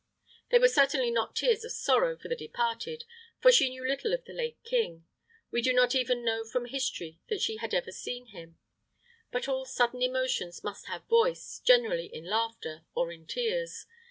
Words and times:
They 0.49 0.57
were 0.57 0.67
certainly 0.67 1.11
not 1.11 1.35
tears 1.35 1.63
of 1.63 1.71
sorrow 1.71 2.17
for 2.17 2.27
the 2.27 2.35
departed, 2.35 3.03
for 3.39 3.51
she 3.51 3.69
knew 3.69 3.87
little 3.87 4.13
of 4.15 4.25
the 4.25 4.33
late 4.33 4.57
king; 4.63 5.05
we 5.51 5.61
do 5.61 5.73
not 5.73 5.93
even 5.93 6.25
know 6.25 6.43
from 6.43 6.65
history 6.65 7.19
that 7.29 7.39
she 7.39 7.57
had 7.57 7.71
ever 7.75 7.91
seen 7.91 8.25
him; 8.29 8.57
but 9.31 9.47
all 9.47 9.63
sudden 9.63 10.01
emotions 10.01 10.63
must 10.63 10.87
have 10.87 11.05
voice, 11.05 11.59
generally 11.63 12.07
in 12.07 12.25
laughter, 12.25 12.83
or 12.95 13.11
in 13.11 13.27
tears. 13.27 13.85